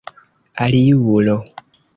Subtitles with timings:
[0.55, 1.37] aliulo